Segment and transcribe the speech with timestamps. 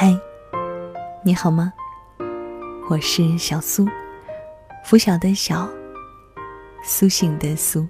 [0.00, 0.16] 嗨，
[1.24, 1.72] 你好吗？
[2.88, 3.84] 我是小苏，
[4.84, 5.68] 拂晓的晓，
[6.84, 7.84] 苏醒的苏。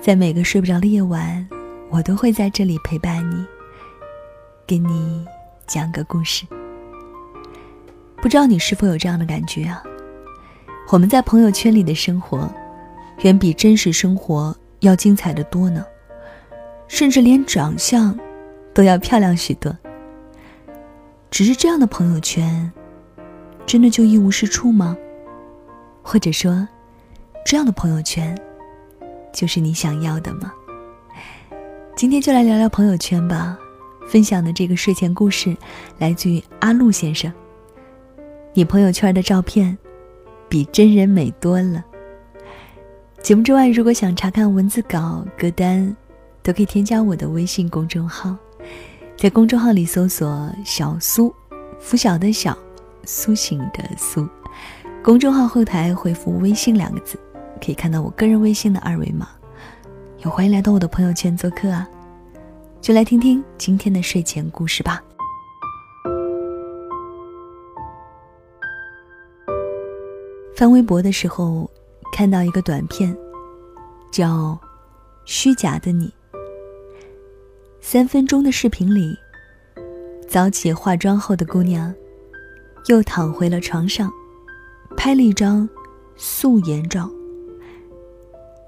[0.00, 1.46] 在每个睡不着的夜晚，
[1.90, 3.44] 我都会在这里陪伴你，
[4.66, 5.22] 给你
[5.66, 6.46] 讲个故事。
[8.22, 9.82] 不知道你是否有这样的感觉啊？
[10.88, 12.50] 我们在朋友圈里的生活，
[13.18, 15.84] 远比真实生活要精彩的多呢，
[16.88, 18.18] 甚至连长相
[18.72, 19.76] 都要漂亮许多。
[21.30, 22.72] 只是这样的朋友圈，
[23.66, 24.96] 真的就一无是处吗？
[26.02, 26.66] 或者说，
[27.44, 28.36] 这样的朋友圈，
[29.32, 30.52] 就是你想要的吗？
[31.96, 33.58] 今天就来聊聊朋友圈吧。
[34.08, 35.56] 分享的这个睡前故事，
[35.98, 37.32] 来自于阿路先生。
[38.54, 39.76] 你朋友圈的照片，
[40.48, 41.84] 比真人美多了。
[43.20, 45.94] 节目之外，如果想查看文字稿、歌单，
[46.40, 48.36] 都可以添加我的微信公众号。
[49.18, 51.34] 在公众号里搜索“小苏”，
[51.80, 52.56] 拂晓的晓，
[53.04, 54.28] 苏醒的苏。
[55.02, 57.18] 公众号后台回复“微信”两个字，
[57.58, 59.26] 可以看到我个人微信的二维码。
[60.18, 61.88] 也欢迎来到我的朋友圈做客啊！
[62.82, 65.02] 就来听听今天的睡前故事吧。
[70.54, 71.70] 翻微博的时候，
[72.12, 73.16] 看到一个短片，
[74.10, 74.28] 叫
[75.24, 76.06] 《虚假的你》。
[77.88, 79.16] 三分钟的视频里，
[80.26, 81.94] 早起化妆后的姑娘，
[82.88, 84.10] 又躺回了床上，
[84.96, 85.68] 拍了一张
[86.16, 87.08] 素颜照。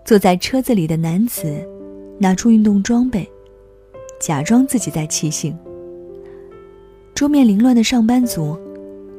[0.05, 1.69] 坐在车子里的男子，
[2.21, 3.29] 拿出运动装备，
[4.21, 5.59] 假装自己在骑行。
[7.13, 8.57] 桌面凌乱的上班族，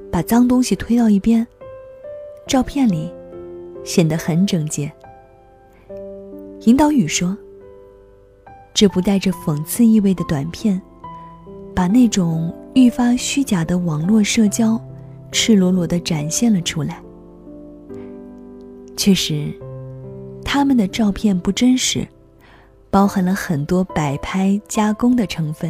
[0.10, 1.46] 把脏东西推到一边，
[2.48, 3.12] 照片里
[3.84, 4.90] 显得很整洁。
[6.62, 7.38] 引导语说。
[8.80, 10.82] 这部带着讽刺意味的短片，
[11.76, 14.82] 把那种愈发虚假的网络社交，
[15.34, 17.04] 赤裸裸地展现了出来。
[18.96, 19.54] 确实，
[20.46, 22.08] 他们的照片不真实，
[22.90, 25.70] 包含了很多摆拍加工的成分。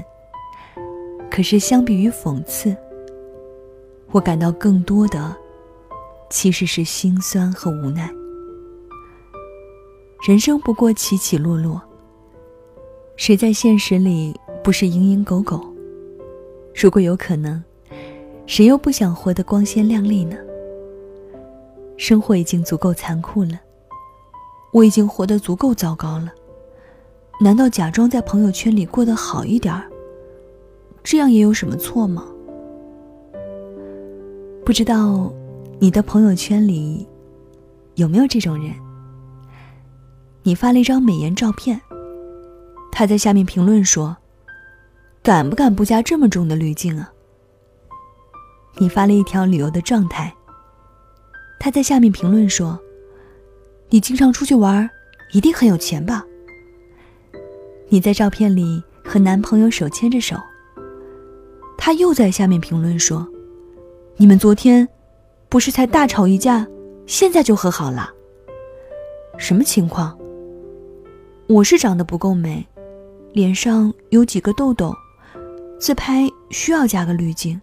[1.32, 2.78] 可是，相比于讽刺，
[4.12, 5.36] 我感到更多的
[6.30, 8.08] 其实是心酸和无奈。
[10.28, 11.82] 人生不过起起落落。
[13.20, 15.62] 谁在现实里不是蝇营狗苟？
[16.74, 17.62] 如果有可能，
[18.46, 20.38] 谁又不想活得光鲜亮丽呢？
[21.98, 23.60] 生活已经足够残酷了，
[24.72, 26.32] 我已经活得足够糟糕了，
[27.42, 29.84] 难道假装在朋友圈里过得好一点儿，
[31.04, 32.26] 这样也有什么错吗？
[34.64, 35.30] 不知道
[35.78, 37.06] 你的朋友圈里
[37.96, 38.74] 有没有这种人？
[40.42, 41.82] 你发了一张美颜照片。
[43.00, 44.18] 他在下面评论说
[45.24, 47.10] ：“敢不敢不加这么重的滤镜啊？”
[48.78, 50.36] 你发了一条旅游的状态。
[51.62, 52.78] 他在下面评论说
[53.88, 54.90] ：“你经常出去玩，
[55.32, 56.26] 一定很有钱吧？”
[57.88, 60.36] 你在照片里和男朋友手牵着手。
[61.78, 63.26] 他又在下面评论说
[64.20, 64.86] ：“你们昨天
[65.48, 66.68] 不是才大吵一架，
[67.08, 68.10] 现在就和好了？
[69.38, 70.20] 什么情况？
[71.48, 72.68] 我是长得不够美。”
[73.32, 74.96] 脸上有几个痘痘，
[75.80, 77.60] 自拍需要加个滤镜。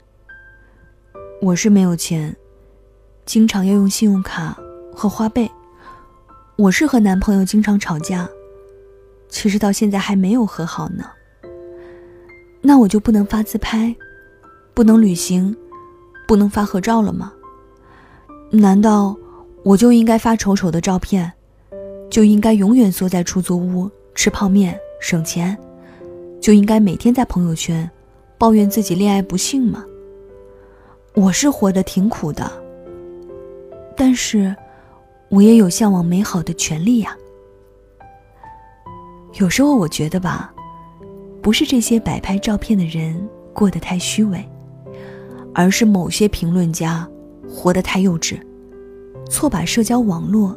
[1.43, 2.34] 我是没有钱，
[3.25, 4.56] 经常要用信用卡
[4.94, 5.50] 和花呗。
[6.56, 8.28] 我是和男朋友经常吵架，
[9.28, 11.04] 其实到现在还没有和好呢。
[12.62, 13.94] 那我就不能发自拍，
[14.72, 15.54] 不能旅行，
[16.28, 17.33] 不能发合照了吗？
[18.50, 19.16] 难道
[19.65, 21.33] 我就应该发丑丑的照片，
[22.09, 24.78] 就应该永远缩在出租屋吃泡面？
[25.01, 25.57] 省钱，
[26.41, 27.89] 就应该每天在朋友圈
[28.39, 29.84] 抱怨自己恋爱不幸吗？
[31.15, 32.51] 我是活得挺苦的，
[33.97, 34.55] 但是
[35.29, 37.17] 我也有向往美好的权利呀。
[39.34, 40.53] 有时候我觉得吧，
[41.43, 44.47] 不是这些摆拍照片的人过得太虚伪，
[45.54, 47.09] 而是某些评论家
[47.49, 48.39] 活得太幼稚，
[49.28, 50.57] 错把社交网络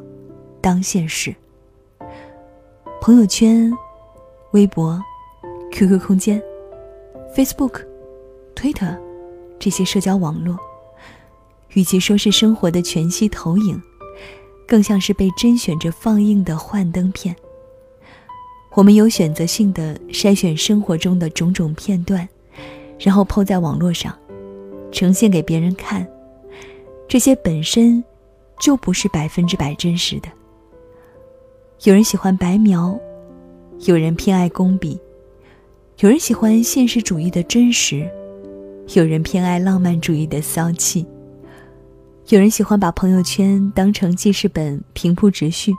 [0.60, 1.36] 当现实。
[3.02, 3.72] 朋友圈。
[4.52, 5.00] 微博、
[5.72, 6.42] QQ 空间、
[7.36, 7.86] Facebook、
[8.56, 8.98] Twitter，
[9.60, 10.58] 这些社交网络，
[11.74, 13.80] 与其说是生活的全息投影，
[14.68, 17.36] 更像是被甄选着放映的幻灯片。
[18.74, 22.28] 我们有选择性的筛选生活中的种种片段，
[22.98, 24.18] 然后抛在网络上，
[24.92, 26.08] 呈现给别人看。
[27.08, 28.04] 这些本身
[28.60, 30.30] 就不是百分之百真实的。
[31.84, 33.00] 有人喜欢白描。
[33.86, 35.00] 有人偏爱工笔，
[36.00, 38.10] 有人喜欢现实主义的真实，
[38.94, 41.06] 有人偏爱浪漫主义的骚气，
[42.28, 45.72] 有人喜欢把朋友圈当成记事本平铺直叙，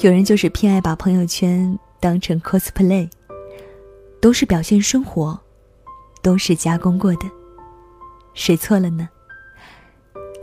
[0.00, 3.08] 有人就是偏爱把朋友圈当成 cosplay，
[4.20, 5.40] 都是表现生活，
[6.22, 7.22] 都是加工过的，
[8.34, 9.08] 谁错了呢？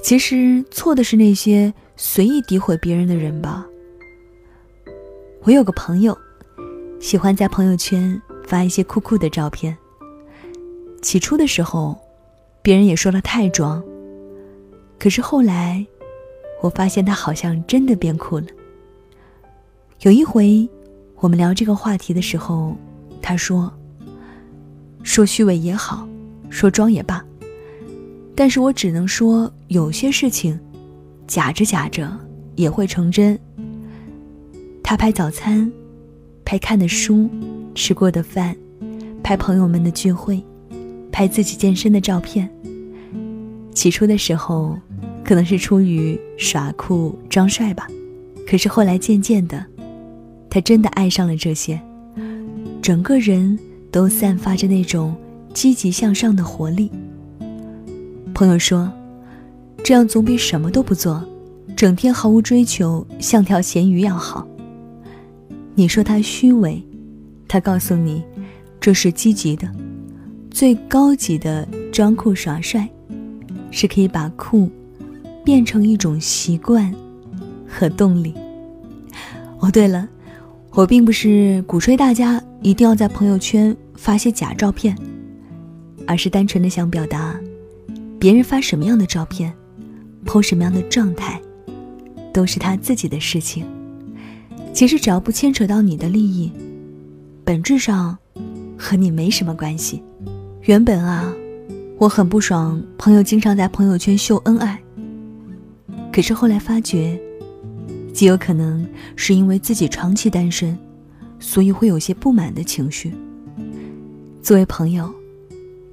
[0.01, 3.67] 其实错的是那些随意诋毁别人的人吧。
[5.43, 6.17] 我有个朋友，
[6.99, 9.75] 喜欢在朋友圈发一些酷酷的照片。
[11.01, 11.97] 起初的时候，
[12.61, 13.83] 别人也说了太装。
[14.97, 15.85] 可是后来，
[16.61, 18.45] 我发现他好像真的变酷了。
[20.01, 20.67] 有一回，
[21.17, 22.75] 我们聊这个话题的时候，
[23.21, 23.71] 他说
[25.03, 26.07] ：“说虚伪也好，
[26.49, 27.23] 说装也罢，
[28.35, 30.59] 但是我只能说，有些事情，
[31.27, 32.11] 假着假着
[32.55, 33.37] 也会成真。”
[34.81, 35.71] 他拍早餐，
[36.45, 37.27] 拍看的书，
[37.73, 38.55] 吃过的饭，
[39.21, 40.41] 拍朋友们的聚会。
[41.11, 42.49] 拍自己健身的照片。
[43.73, 44.77] 起初的时候，
[45.23, 47.87] 可能是出于耍酷装帅吧，
[48.45, 49.65] 可是后来渐渐的，
[50.49, 51.79] 他真的爱上了这些，
[52.81, 53.57] 整个人
[53.89, 55.15] 都散发着那种
[55.53, 56.91] 积极向上的活力。
[58.33, 58.91] 朋友说，
[59.85, 61.23] 这样总比什么都不做，
[61.77, 64.45] 整天毫无追求，像条咸鱼要好。
[65.77, 66.81] 你说他虚伪，
[67.49, 68.23] 他告诉你，
[68.79, 69.69] 这是积极的。
[70.49, 72.87] 最高级的装酷耍帅，
[73.71, 74.69] 是可以把酷
[75.43, 76.93] 变成一种习惯
[77.67, 78.33] 和动力。
[79.59, 80.07] 哦，对了，
[80.71, 84.97] 我并不是鼓吹大家一定要在朋友圈发些假照片，
[86.07, 87.37] 而是单纯的想表达，
[88.17, 89.53] 别人发什么样的照片
[90.25, 91.41] ，po 什么样的状态，
[92.31, 93.65] 都是他自己的事情。
[94.75, 96.51] 其实只要不牵扯到你的利益，
[97.45, 98.15] 本质上
[98.77, 100.03] 和你没什么关系。
[100.63, 101.33] 原本啊，
[101.97, 104.77] 我很不爽朋友经常在朋友圈秀恩爱。
[106.11, 107.17] 可是后来发觉，
[108.13, 108.85] 极有可能
[109.15, 110.77] 是因为自己长期单身，
[111.39, 113.13] 所以会有些不满的情绪。
[114.41, 115.09] 作为朋友，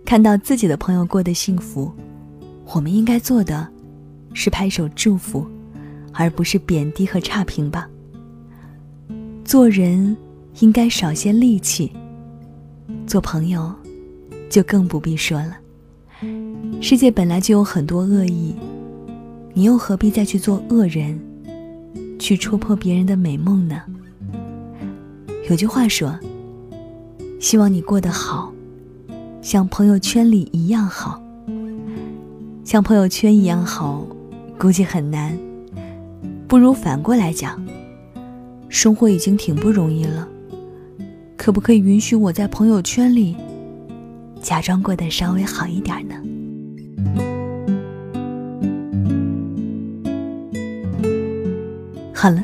[0.05, 1.89] 看到自己的朋友过得幸福，
[2.75, 3.69] 我们应该做的，
[4.35, 5.47] 是拍手祝福，
[6.13, 7.89] 而不是贬低和差评吧。
[9.45, 10.17] 做人
[10.61, 11.93] 应该少些戾气，
[13.07, 13.73] 做朋友。
[14.51, 15.57] 就更不必说了。
[16.83, 18.55] 世界本来就有很多恶意，
[19.55, 21.19] 你又何必再去做恶人，
[22.19, 23.81] 去戳破别人的美梦呢？
[25.49, 26.21] 有句话说
[27.41, 28.53] ：“希望你过得好，
[29.41, 31.19] 像朋友圈里一样好。
[32.63, 34.07] 像朋友圈一样好，
[34.59, 35.35] 估计很难。
[36.47, 37.59] 不如反过来讲，
[38.73, 40.27] 生活已经挺不容易了，
[41.37, 43.37] 可不可以允许我在朋友圈里？”
[44.41, 46.15] 假装过得稍微好一点呢。
[52.15, 52.43] 好了，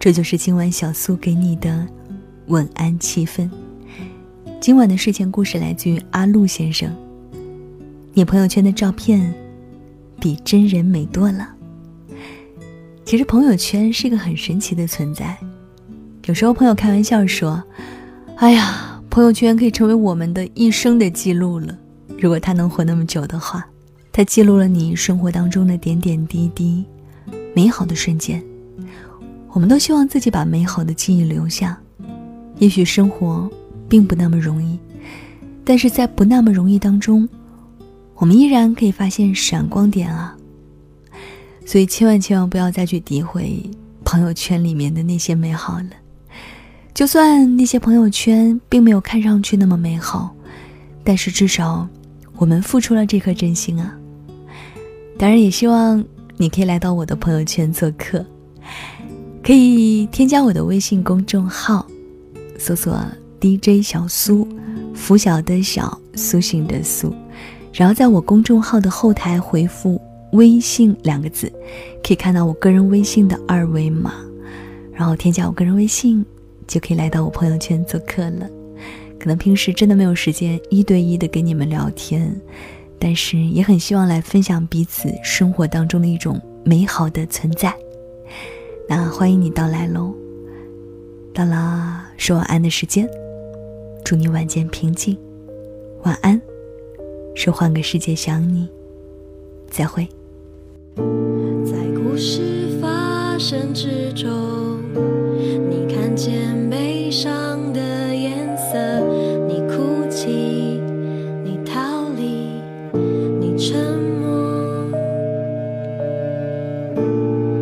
[0.00, 1.86] 这就是今晚小苏给你的
[2.46, 3.48] 晚安气氛。
[4.58, 6.90] 今晚的睡前故事来自于阿路先生。
[8.14, 9.32] 你朋友圈的照片
[10.18, 11.54] 比真人美多了。
[13.12, 15.36] 其实朋友圈是一个很神奇的存在。
[16.24, 17.62] 有时候朋友开玩笑说
[18.40, 21.76] ：“哎呀。”朋友圈可以成为我们的一生的记录了。
[22.18, 23.66] 如果它能活那么久的话，
[24.10, 26.82] 它记录了你生活当中的点点滴滴、
[27.54, 28.42] 美好的瞬间。
[29.50, 31.78] 我们都希望自己把美好的记忆留下。
[32.56, 33.46] 也许生活
[33.90, 34.78] 并不那么容易，
[35.62, 37.28] 但是在不那么容易当中，
[38.14, 40.34] 我们依然可以发现闪光点啊。
[41.64, 43.62] 所以千万千万不要再去诋毁
[44.04, 45.90] 朋友圈里面的那些美好了。
[46.94, 50.34] 就算那些朋友圈并没有看上去那么美好，
[51.02, 51.88] 但是至少
[52.36, 53.96] 我们付出了这颗真心啊！
[55.18, 56.04] 当然，也希望
[56.36, 58.24] 你可以来到我的朋友圈做客，
[59.42, 61.86] 可以添加我的微信公众号，
[62.58, 62.98] 搜索
[63.40, 64.46] DJ 小苏，
[64.94, 67.14] 拂晓的小，苏醒的苏，
[67.72, 69.98] 然后在我公众号的后台回复
[70.32, 71.50] “微信”两个字，
[72.02, 74.14] 可以看到我个人微信的二维码，
[74.92, 76.24] 然后添加我个人微信。
[76.64, 78.48] 就可以来到我朋友圈做客了。
[79.18, 82.34] 可能平时真的没有时间一对一的跟你们聊天，
[82.98, 87.74] 但是也很希望来分享彼此生活当中的一种美好的存在。
[88.88, 90.14] 那欢迎你到来喽！
[91.34, 93.06] 到了说晚安的时间，
[94.04, 95.18] 祝你晚间平静，
[96.04, 96.40] 晚安。
[97.34, 98.68] 说换个世界想你，
[99.68, 100.08] 再会。
[100.96, 104.28] 在故事发生之中
[105.70, 107.80] 你看见悲伤的
[108.14, 108.76] 颜色
[109.48, 110.28] 你哭泣
[111.42, 112.60] 你逃离
[113.40, 114.90] 你沉默。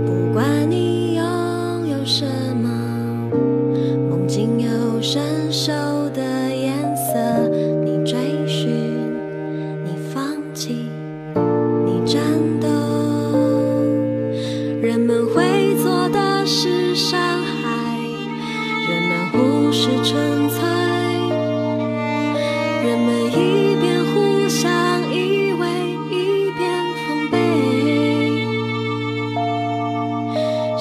[0.05, 2.69] 不管你拥有什么
[4.11, 5.73] 梦境有伸手
[6.13, 6.30] 的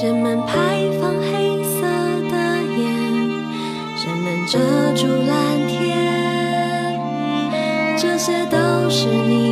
[0.02, 2.38] 人们排放黑色的
[2.78, 2.88] 烟
[4.06, 4.58] 人们遮
[4.96, 6.98] 住蓝天
[7.98, 9.49] 这些都是你